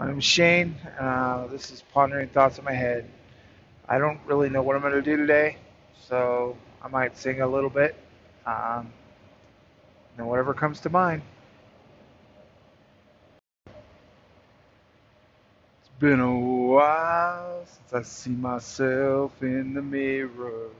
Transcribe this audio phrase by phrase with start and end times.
[0.00, 0.76] Is Shane.
[1.00, 3.10] Uh, this is Pondering Thoughts in My Head.
[3.88, 5.56] I don't really know what I'm going to do today,
[6.08, 7.96] so I might sing a little bit.
[8.46, 8.92] Um,
[10.18, 11.22] know, whatever comes to mind.
[15.80, 20.70] It's been a while since I see myself in the mirror.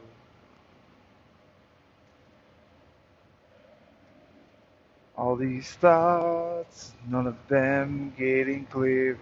[5.16, 9.18] All these thoughts, none of them getting clearer.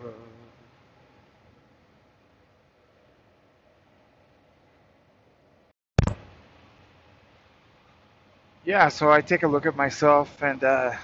[8.64, 10.94] Yeah, so I take a look at myself and uh,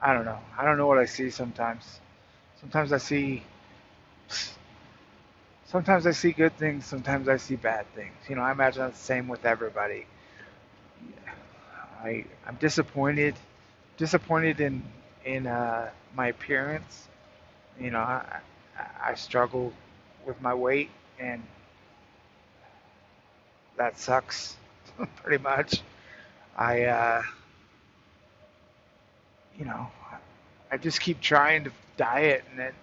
[0.00, 0.38] I don't know.
[0.58, 2.00] I don't know what I see sometimes.
[2.60, 3.42] Sometimes I see
[5.66, 8.14] sometimes I see good things, sometimes I see bad things.
[8.28, 10.06] You know, I imagine that's the same with everybody.
[12.06, 13.34] I I'm disappointed
[13.96, 14.82] disappointed in
[15.24, 17.08] in uh, my appearance.
[17.80, 18.40] You know, I
[19.02, 19.72] I struggle
[20.26, 21.42] with my weight and
[23.76, 24.56] that sucks
[25.16, 25.82] pretty much.
[26.56, 27.22] I uh,
[29.58, 29.88] you know,
[30.70, 32.74] I just keep trying to diet and it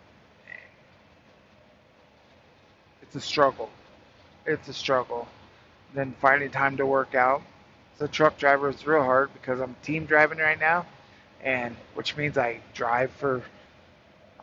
[3.04, 3.70] it's a struggle.
[4.46, 5.28] It's a struggle.
[5.94, 7.44] Then finding time to work out.
[8.00, 10.86] A truck driver, it's real hard because I'm team driving right now,
[11.42, 13.42] and which means I drive for.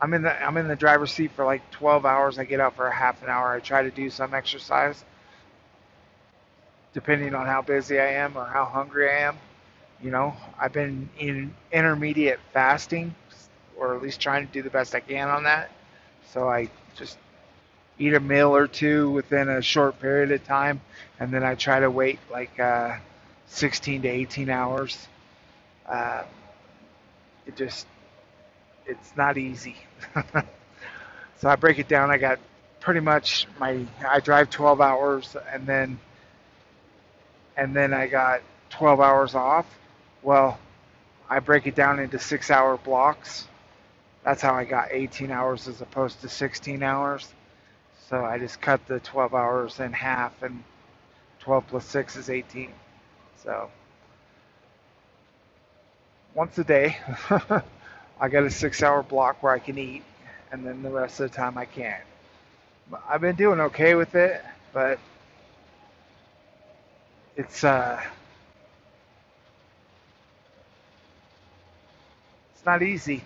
[0.01, 2.39] I'm in the I'm in the driver's seat for like 12 hours.
[2.39, 3.53] I get out for a half an hour.
[3.53, 5.03] I try to do some exercise,
[6.93, 9.37] depending on how busy I am or how hungry I am.
[10.01, 13.13] You know, I've been in intermediate fasting,
[13.77, 15.69] or at least trying to do the best I can on that.
[16.33, 17.19] So I just
[17.99, 20.81] eat a meal or two within a short period of time,
[21.19, 22.97] and then I try to wait like uh,
[23.51, 25.07] 16 to 18 hours.
[25.87, 26.23] Uh,
[27.45, 27.85] it just,
[28.85, 29.75] it's not easy.
[31.37, 32.09] so I break it down.
[32.09, 32.39] I got
[32.79, 35.99] pretty much my, I drive 12 hours, and then,
[37.57, 39.65] and then I got 12 hours off.
[40.23, 40.57] Well,
[41.29, 43.47] I break it down into six-hour blocks.
[44.23, 47.27] That's how I got 18 hours as opposed to 16 hours.
[48.09, 50.63] So I just cut the 12 hours in half, and
[51.39, 52.71] 12 plus 6 is 18.
[53.43, 53.69] So
[56.35, 56.97] once a day,
[58.19, 60.03] I got a six hour block where I can eat,
[60.51, 62.03] and then the rest of the time I can't.
[63.09, 64.43] I've been doing okay with it,
[64.73, 64.99] but
[67.35, 68.01] it's uh,
[72.55, 73.23] it's not easy.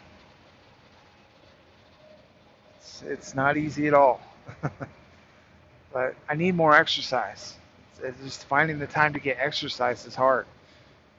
[2.79, 4.21] It's, it's not easy at all.
[5.93, 7.55] but I need more exercise.
[8.03, 10.45] It's, just finding the time to get exercise is hard.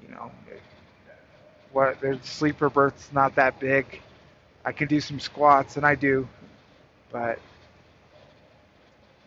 [0.02, 0.30] You know,
[1.72, 4.00] what their sleeper berth's not that big.
[4.64, 6.28] I can do some squats, and I do,
[7.12, 7.38] but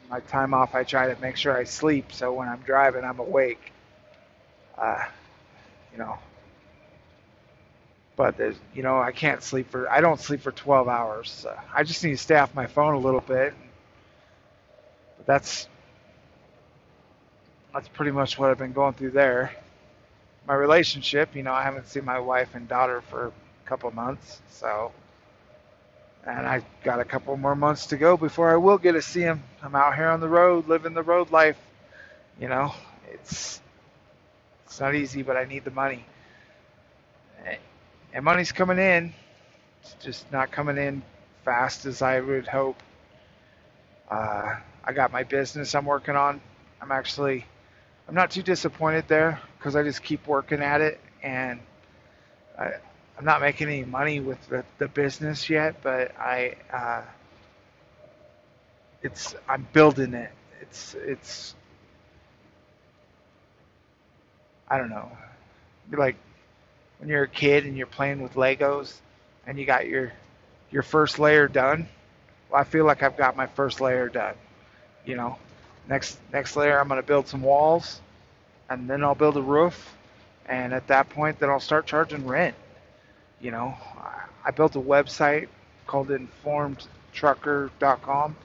[0.09, 3.19] my time off, I try to make sure I sleep so when I'm driving, I'm
[3.19, 3.71] awake.
[4.77, 5.05] Uh,
[5.91, 6.17] you know,
[8.15, 11.45] but there's, you know, I can't sleep for, I don't sleep for 12 hours.
[11.73, 13.53] I just need to stay off my phone a little bit.
[15.17, 15.67] But that's
[17.74, 19.52] that's pretty much what I've been going through there.
[20.47, 23.31] My relationship, you know, I haven't seen my wife and daughter for a
[23.68, 24.91] couple months, so
[26.25, 29.22] and I got a couple more months to go before I will get to see
[29.22, 29.44] them.
[29.63, 31.57] I'm out here on the road, living the road life.
[32.40, 32.74] You know,
[33.12, 33.62] it's
[34.66, 36.06] it's not easy, but I need the money,
[38.13, 39.13] and money's coming in.
[39.81, 41.01] It's just not coming in
[41.46, 42.81] fast as I would hope.
[44.09, 46.41] Uh, I got my business I'm working on.
[46.81, 47.46] I'm actually
[48.09, 51.59] I'm not too disappointed there because I just keep working at it and
[52.57, 52.71] I,
[53.15, 57.03] I'm not making any money with the, the business yet, but I uh,
[59.03, 60.31] it's I'm building it.
[60.59, 61.53] It's it's
[64.67, 65.11] I don't know.
[65.91, 66.15] Like
[66.97, 68.95] when you're a kid and you're playing with Legos
[69.45, 70.13] and you got your
[70.71, 71.88] your first layer done.
[72.50, 74.33] Well, I feel like I've got my first layer done.
[75.05, 75.38] You know,
[75.89, 78.00] Next next layer, I'm going to build some walls,
[78.69, 79.97] and then I'll build a roof,
[80.45, 82.53] and at that point, then I'll start charging rent.
[83.41, 83.75] You know,
[84.45, 85.47] I built a website
[85.88, 88.36] called informedtrucker.com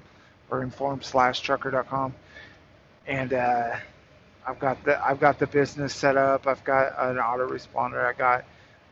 [0.50, 2.14] or informed slash trucker.com,
[3.06, 3.76] and uh,
[4.46, 6.46] I've got the I've got the business set up.
[6.46, 8.06] I've got an autoresponder.
[8.06, 8.44] I got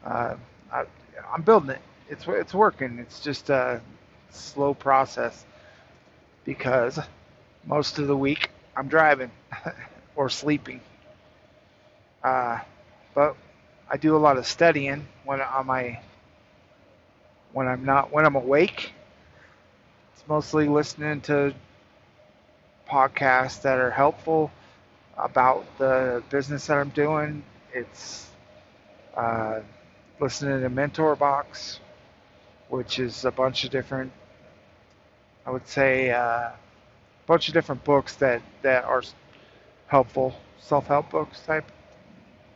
[0.05, 0.35] uh,
[0.71, 0.85] I,
[1.33, 1.81] I'm building it.
[2.11, 2.99] It's it's working.
[2.99, 3.81] It's just a
[4.31, 5.47] slow process
[6.45, 6.99] because
[7.65, 9.31] most of the week I'm driving
[10.17, 10.81] or sleeping.
[12.23, 12.61] Uh,
[13.15, 13.37] but
[13.91, 16.01] I do a lot of studying when on my
[17.53, 18.93] when I'm not when I'm awake.
[20.15, 21.55] It's mostly listening to
[22.89, 24.51] podcasts that are helpful
[25.17, 27.45] about the business that I'm doing.
[27.75, 28.29] It's
[29.17, 29.61] uh,
[30.21, 31.81] listening to Mentor Box,
[32.69, 34.13] which is a bunch of different,
[35.47, 36.51] I would say, uh,
[37.27, 39.03] bunch of different books that, that are
[39.87, 41.71] helpful, self help books type,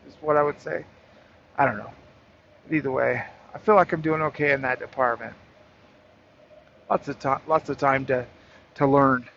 [0.08, 0.84] is what I would say.
[1.56, 1.90] I don't know.
[2.70, 3.22] Either way,
[3.54, 5.34] I feel like I'm doing okay in that department.
[6.90, 8.26] Lots of time, lots of time to,
[8.76, 9.28] to learn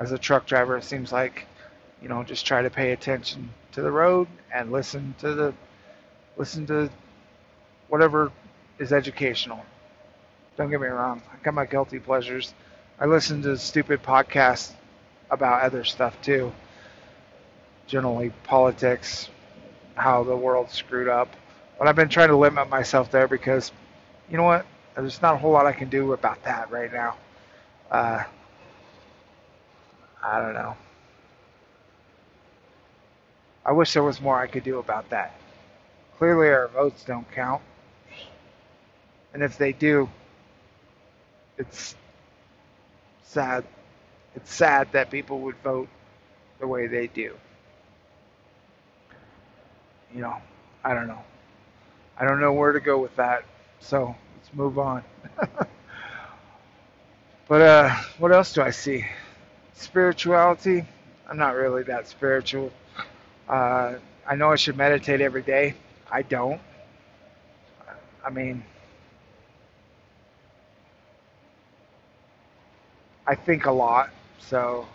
[0.00, 0.76] as a truck driver.
[0.76, 1.46] It seems like,
[2.02, 5.54] you know, just try to pay attention to the road and listen to the,
[6.36, 6.90] listen to
[7.88, 8.30] whatever
[8.78, 9.64] is educational.
[10.56, 11.22] Don't get me wrong.
[11.32, 12.54] I got my guilty pleasures.
[12.98, 14.72] I listen to stupid podcasts
[15.30, 16.52] about other stuff too.
[17.86, 19.28] Generally politics,
[19.96, 21.28] how the world screwed up.
[21.78, 23.72] But I've been trying to limit myself there because,
[24.30, 24.64] you know what?
[24.94, 27.16] There's not a whole lot I can do about that right now.
[27.90, 28.22] Uh,
[30.22, 30.76] I don't know.
[33.66, 35.34] I wish there was more I could do about that.
[36.18, 37.60] Clearly, our votes don't count.
[39.32, 40.08] And if they do,
[41.58, 41.96] it's
[43.34, 43.64] sad.
[44.36, 45.88] It's sad that people would vote
[46.60, 47.34] the way they do.
[50.14, 50.36] You know,
[50.84, 51.22] I don't know.
[52.16, 53.44] I don't know where to go with that.
[53.80, 55.02] So let's move on.
[57.48, 59.04] but uh, what else do I see?
[59.74, 60.84] Spirituality.
[61.28, 62.72] I'm not really that spiritual.
[63.48, 63.94] Uh,
[64.26, 65.74] I know I should meditate every day.
[66.10, 66.60] I don't.
[68.24, 68.64] I mean,
[73.26, 74.86] I think a lot, so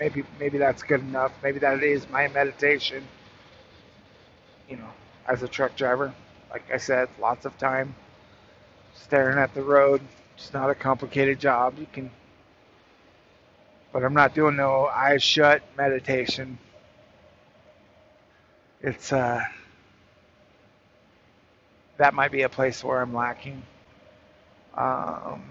[0.00, 1.32] maybe maybe that's good enough.
[1.42, 3.04] Maybe that is my meditation.
[4.68, 4.90] You know,
[5.28, 6.14] as a truck driver,
[6.50, 7.94] like I said, lots of time
[8.94, 10.00] staring at the road.
[10.36, 11.78] It's not a complicated job.
[11.78, 12.10] You can,
[13.92, 16.58] but I'm not doing no eyes shut meditation.
[18.82, 19.42] It's uh,
[21.98, 23.62] that might be a place where I'm lacking.
[24.76, 25.42] Um,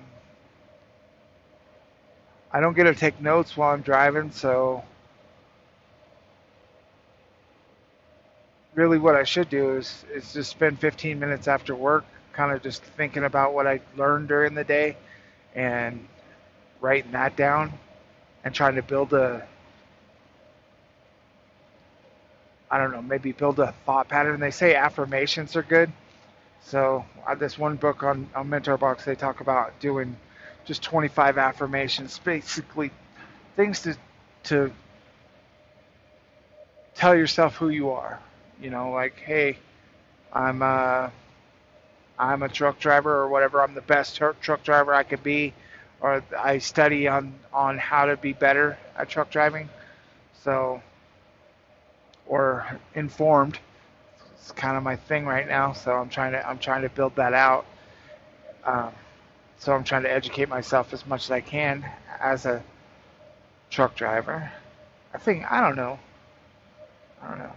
[2.51, 4.83] I don't get to take notes while I'm driving, so
[8.75, 12.61] really what I should do is, is just spend 15 minutes after work kind of
[12.61, 14.95] just thinking about what I learned during the day
[15.55, 16.07] and
[16.79, 17.73] writing that down
[18.43, 19.45] and trying to build a
[22.69, 24.39] I don't know, maybe build a thought pattern.
[24.39, 25.91] They say affirmations are good.
[26.61, 30.17] So uh, this one book on, on Mentor Box, they talk about doing
[30.67, 32.91] just 25 affirmations, basically
[33.55, 33.97] things to
[34.43, 34.71] to
[36.93, 38.19] tell yourself who you are.
[38.61, 39.57] You know, like, hey,
[40.33, 41.09] I'm uh,
[42.19, 43.61] I'm a truck driver or whatever.
[43.61, 45.53] I'm the best truck driver I could be,
[46.01, 49.69] or I study on on how to be better at truck driving.
[50.43, 50.81] So,
[52.25, 53.57] or informed.
[54.39, 55.73] It's kind of my thing right now.
[55.73, 57.65] So I'm trying to I'm trying to build that out.
[58.65, 58.91] Um,
[59.59, 61.85] so I'm trying to educate myself as much as I can
[62.19, 62.63] as a
[63.69, 64.51] truck driver.
[65.13, 65.99] I think I don't know.
[67.21, 67.53] I don't know.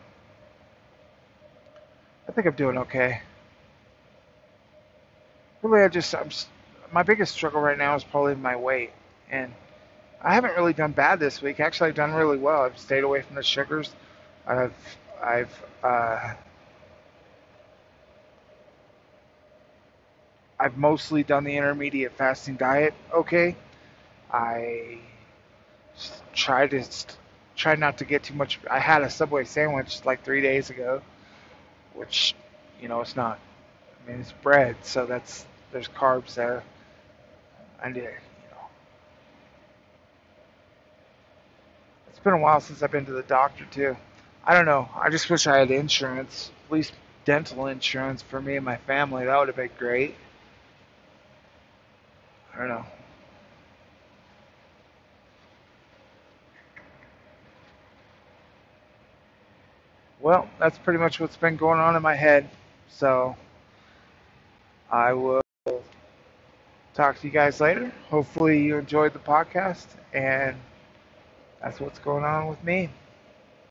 [2.28, 3.20] I think I'm doing okay.
[5.62, 6.30] Really, I just I'm
[6.92, 8.90] my biggest struggle right now is probably my weight,
[9.30, 9.52] and
[10.22, 11.60] I haven't really done bad this week.
[11.60, 12.62] Actually, I've done really well.
[12.62, 13.90] I've stayed away from the sugars.
[14.46, 14.74] I've
[15.22, 16.34] I've uh,
[20.60, 23.56] I've mostly done the intermediate fasting diet okay.
[24.32, 24.98] I
[26.34, 26.84] try to
[27.56, 28.60] try not to get too much.
[28.70, 31.02] I had a Subway sandwich like three days ago,
[31.94, 32.34] which
[32.80, 33.38] you know it's not.
[34.06, 36.62] I mean it's bread, so that's there's carbs there.
[37.82, 38.10] I did.
[42.10, 43.96] It's been a while since I've been to the doctor too.
[44.44, 44.90] I don't know.
[44.94, 46.92] I just wish I had insurance, at least
[47.24, 49.24] dental insurance for me and my family.
[49.24, 50.14] That would have been great.
[52.60, 52.84] Don't know.
[60.20, 62.50] Well, that's pretty much what's been going on in my head.
[62.90, 63.34] So
[64.90, 65.40] I will
[66.92, 67.90] talk to you guys later.
[68.10, 70.54] Hopefully, you enjoyed the podcast, and
[71.62, 72.90] that's what's going on with me.